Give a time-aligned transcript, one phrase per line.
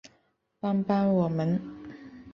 [0.59, 1.61] 帮帮我们